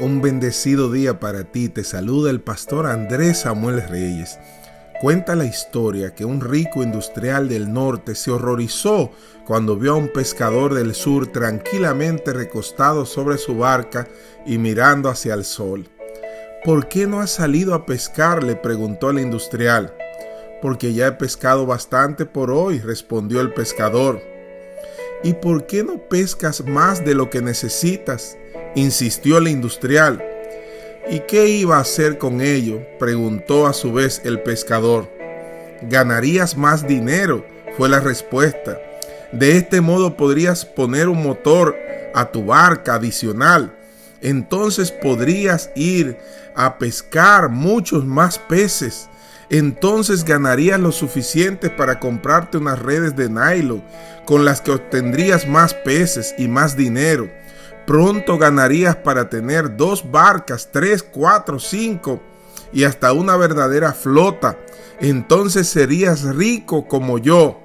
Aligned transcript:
Un 0.00 0.22
bendecido 0.22 0.90
día 0.90 1.20
para 1.20 1.44
ti. 1.44 1.68
Te 1.68 1.84
saluda 1.84 2.30
el 2.30 2.40
pastor 2.40 2.86
Andrés 2.86 3.40
Samuel 3.40 3.86
Reyes. 3.86 4.38
Cuenta 4.98 5.36
la 5.36 5.44
historia 5.44 6.14
que 6.14 6.24
un 6.24 6.40
rico 6.40 6.82
industrial 6.82 7.50
del 7.50 7.70
norte 7.70 8.14
se 8.14 8.30
horrorizó 8.30 9.10
cuando 9.44 9.76
vio 9.76 9.92
a 9.92 9.96
un 9.96 10.08
pescador 10.08 10.72
del 10.72 10.94
sur 10.94 11.26
tranquilamente 11.26 12.32
recostado 12.32 13.04
sobre 13.04 13.36
su 13.36 13.58
barca 13.58 14.08
y 14.46 14.56
mirando 14.56 15.10
hacia 15.10 15.34
el 15.34 15.44
sol. 15.44 15.86
¿Por 16.64 16.88
qué 16.88 17.06
no 17.06 17.20
has 17.20 17.32
salido 17.32 17.74
a 17.74 17.84
pescar? 17.84 18.42
le 18.42 18.56
preguntó 18.56 19.10
el 19.10 19.18
industrial. 19.18 19.94
Porque 20.62 20.94
ya 20.94 21.08
he 21.08 21.12
pescado 21.12 21.66
bastante 21.66 22.24
por 22.24 22.50
hoy, 22.50 22.78
respondió 22.78 23.42
el 23.42 23.52
pescador. 23.52 24.22
¿Y 25.22 25.34
por 25.34 25.66
qué 25.66 25.84
no 25.84 26.08
pescas 26.08 26.64
más 26.64 27.04
de 27.04 27.14
lo 27.14 27.28
que 27.28 27.42
necesitas? 27.42 28.38
Insistió 28.74 29.38
el 29.38 29.48
industrial. 29.48 30.24
¿Y 31.10 31.20
qué 31.20 31.48
iba 31.48 31.76
a 31.76 31.80
hacer 31.80 32.18
con 32.18 32.40
ello? 32.40 32.80
preguntó 32.98 33.66
a 33.66 33.72
su 33.72 33.92
vez 33.92 34.22
el 34.24 34.40
pescador. 34.40 35.10
Ganarías 35.82 36.56
más 36.56 36.86
dinero, 36.86 37.44
fue 37.76 37.88
la 37.88 38.00
respuesta. 38.00 38.78
De 39.32 39.56
este 39.56 39.80
modo 39.80 40.16
podrías 40.16 40.64
poner 40.64 41.08
un 41.08 41.22
motor 41.22 41.76
a 42.14 42.30
tu 42.30 42.44
barca 42.44 42.94
adicional. 42.94 43.72
Entonces 44.20 44.92
podrías 44.92 45.70
ir 45.74 46.18
a 46.54 46.78
pescar 46.78 47.48
muchos 47.48 48.04
más 48.04 48.38
peces. 48.38 49.08
Entonces 49.48 50.24
ganarías 50.24 50.78
lo 50.78 50.92
suficiente 50.92 51.70
para 51.70 51.98
comprarte 51.98 52.58
unas 52.58 52.78
redes 52.78 53.16
de 53.16 53.28
nylon 53.28 53.82
con 54.26 54.44
las 54.44 54.60
que 54.60 54.70
obtendrías 54.70 55.48
más 55.48 55.74
peces 55.74 56.34
y 56.38 56.46
más 56.46 56.76
dinero 56.76 57.28
Pronto 57.90 58.38
ganarías 58.38 58.94
para 58.94 59.28
tener 59.28 59.76
dos 59.76 60.08
barcas, 60.08 60.68
tres, 60.70 61.02
cuatro, 61.02 61.58
cinco 61.58 62.22
y 62.72 62.84
hasta 62.84 63.12
una 63.12 63.36
verdadera 63.36 63.92
flota. 63.92 64.56
Entonces 65.00 65.66
serías 65.66 66.22
rico 66.22 66.86
como 66.86 67.18
yo. 67.18 67.60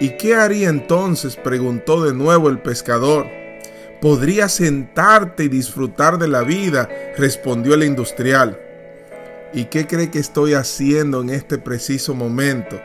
¿Y 0.00 0.18
qué 0.18 0.34
haría 0.34 0.68
entonces? 0.68 1.36
preguntó 1.36 2.04
de 2.04 2.12
nuevo 2.12 2.50
el 2.50 2.60
pescador. 2.60 3.26
Podría 4.02 4.50
sentarte 4.50 5.44
y 5.44 5.48
disfrutar 5.48 6.18
de 6.18 6.28
la 6.28 6.42
vida, 6.42 6.90
respondió 7.16 7.72
el 7.72 7.84
industrial. 7.84 8.60
¿Y 9.54 9.64
qué 9.64 9.86
cree 9.86 10.10
que 10.10 10.18
estoy 10.18 10.52
haciendo 10.52 11.22
en 11.22 11.30
este 11.30 11.56
preciso 11.56 12.14
momento? 12.14 12.78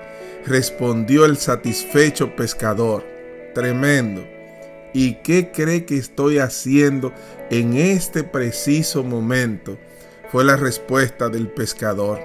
respondió 0.46 1.26
el 1.26 1.36
satisfecho 1.36 2.38
pescador. 2.38 3.04
Tremendo. 3.54 4.37
¿Y 4.94 5.16
qué 5.16 5.52
cree 5.52 5.86
que 5.86 5.98
estoy 5.98 6.40
haciendo 6.40 7.14
en 7.50 7.76
este 7.76 8.24
preciso 8.24 9.04
momento? 9.04 9.78
Fue 10.32 10.44
la 10.44 10.56
respuesta 10.56 11.30
del 11.30 11.48
pescador. 11.48 12.20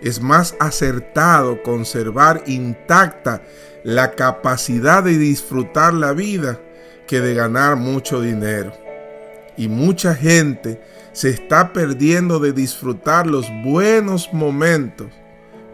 Es 0.00 0.20
más 0.20 0.54
acertado 0.60 1.62
conservar 1.62 2.42
intacta 2.46 3.42
la 3.82 4.12
capacidad 4.12 5.02
de 5.02 5.18
disfrutar 5.18 5.94
la 5.94 6.12
vida 6.12 6.60
que 7.06 7.20
de 7.20 7.34
ganar 7.34 7.76
mucho 7.76 8.20
dinero. 8.20 8.72
Y 9.56 9.68
mucha 9.68 10.14
gente 10.14 10.80
se 11.12 11.30
está 11.30 11.72
perdiendo 11.72 12.40
de 12.40 12.52
disfrutar 12.52 13.26
los 13.26 13.46
buenos 13.62 14.32
momentos 14.32 15.08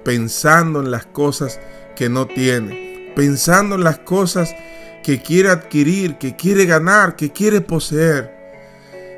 pensando 0.05 0.81
en 0.81 0.91
las 0.91 1.07
cosas 1.07 1.61
que 1.97 2.09
no 2.09 2.27
tiene, 2.27 3.13
pensando 3.15 3.75
en 3.75 3.85
las 3.85 3.99
cosas 3.99 4.55
que 5.03 5.23
quiere 5.23 5.51
adquirir, 5.51 6.17
que 6.19 6.37
quiere 6.37 6.67
ganar, 6.67 7.17
que 7.17 7.31
quiere 7.31 7.61
poseer, 7.61 8.39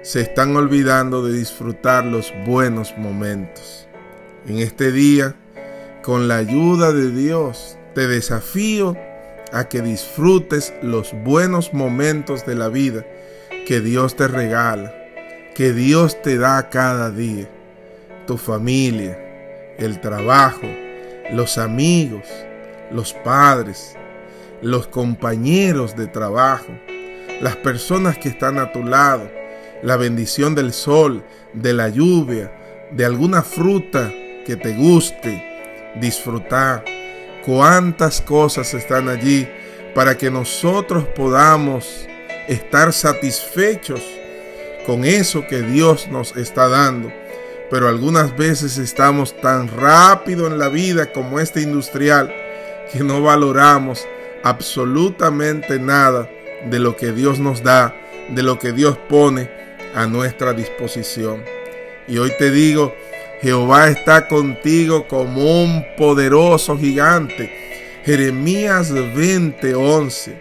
se 0.02 0.20
están 0.20 0.56
olvidando 0.56 1.24
de 1.24 1.32
disfrutar 1.32 2.04
los 2.04 2.32
buenos 2.46 2.94
momentos. 2.96 3.88
En 4.46 4.58
este 4.58 4.90
día, 4.90 5.34
con 6.02 6.28
la 6.28 6.36
ayuda 6.36 6.92
de 6.92 7.10
Dios, 7.10 7.78
te 7.94 8.08
desafío 8.08 8.96
a 9.52 9.68
que 9.68 9.82
disfrutes 9.82 10.72
los 10.82 11.12
buenos 11.24 11.72
momentos 11.72 12.46
de 12.46 12.54
la 12.54 12.68
vida 12.68 13.04
que 13.66 13.80
Dios 13.80 14.16
te 14.16 14.26
regala, 14.26 14.92
que 15.54 15.72
Dios 15.72 16.20
te 16.22 16.38
da 16.38 16.68
cada 16.70 17.10
día. 17.10 17.48
Tu 18.26 18.38
familia, 18.38 19.18
el 19.78 20.00
trabajo, 20.00 20.66
los 21.32 21.58
amigos, 21.58 22.26
los 22.90 23.12
padres, 23.12 23.96
los 24.62 24.86
compañeros 24.86 25.96
de 25.96 26.06
trabajo, 26.06 26.72
las 27.40 27.56
personas 27.56 28.16
que 28.16 28.28
están 28.28 28.58
a 28.58 28.72
tu 28.72 28.84
lado, 28.84 29.28
la 29.82 29.96
bendición 29.96 30.54
del 30.54 30.72
sol, 30.72 31.24
de 31.52 31.72
la 31.72 31.88
lluvia, 31.88 32.52
de 32.92 33.04
alguna 33.04 33.42
fruta 33.42 34.10
que 34.46 34.56
te 34.56 34.74
guste, 34.74 35.92
disfrutar. 36.00 36.84
Cuántas 37.44 38.20
cosas 38.20 38.72
están 38.72 39.08
allí 39.08 39.48
para 39.96 40.16
que 40.16 40.30
nosotros 40.30 41.04
podamos 41.16 42.06
estar 42.46 42.92
satisfechos 42.92 44.00
con 44.86 45.04
eso 45.04 45.44
que 45.48 45.62
Dios 45.62 46.06
nos 46.06 46.36
está 46.36 46.68
dando. 46.68 47.12
Pero 47.68 47.88
algunas 47.88 48.36
veces 48.36 48.78
estamos 48.78 49.34
tan 49.40 49.66
rápido 49.66 50.46
en 50.46 50.58
la 50.58 50.68
vida 50.68 51.12
como 51.12 51.40
este 51.40 51.62
industrial 51.62 52.32
que 52.92 53.00
no 53.02 53.22
valoramos 53.22 54.06
absolutamente 54.42 55.78
nada 55.78 56.28
de 56.70 56.78
lo 56.78 56.96
que 56.96 57.12
Dios 57.12 57.38
nos 57.38 57.62
da, 57.62 57.94
de 58.30 58.42
lo 58.42 58.58
que 58.58 58.72
Dios 58.72 58.96
pone 59.08 59.50
a 59.94 60.06
nuestra 60.06 60.52
disposición. 60.52 61.42
Y 62.08 62.18
hoy 62.18 62.32
te 62.38 62.50
digo, 62.50 62.94
Jehová 63.40 63.88
está 63.88 64.28
contigo 64.28 65.06
como 65.08 65.62
un 65.62 65.84
poderoso 65.96 66.78
gigante. 66.78 67.50
Jeremías 68.04 68.92
20:11. 68.92 70.34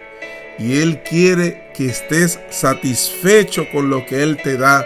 Y 0.59 0.79
Él 0.79 1.01
quiere 1.01 1.63
que 1.73 1.87
estés 1.87 2.39
satisfecho 2.49 3.67
con 3.71 3.89
lo 3.89 4.05
que 4.05 4.21
Él 4.21 4.37
te 4.37 4.57
da, 4.57 4.85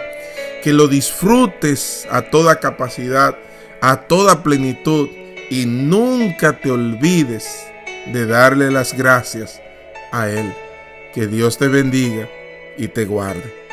que 0.62 0.72
lo 0.72 0.88
disfrutes 0.88 2.06
a 2.10 2.22
toda 2.22 2.60
capacidad, 2.60 3.36
a 3.82 4.02
toda 4.02 4.42
plenitud 4.42 5.10
y 5.50 5.66
nunca 5.66 6.58
te 6.58 6.70
olvides 6.70 7.66
de 8.12 8.26
darle 8.26 8.70
las 8.70 8.96
gracias 8.96 9.60
a 10.12 10.28
Él. 10.28 10.52
Que 11.14 11.26
Dios 11.26 11.58
te 11.58 11.68
bendiga 11.68 12.28
y 12.76 12.88
te 12.88 13.04
guarde. 13.04 13.65